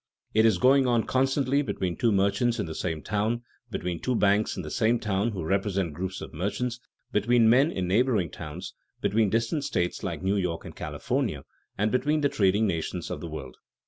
[0.33, 4.57] It is going on constantly between two merchants in the same town, between two banks
[4.57, 6.79] in the same town who represent groups of merchants,
[7.11, 11.45] between men in neighboring towns, between distant states like New York and California,
[11.77, 13.57] and between the trading nations of the world.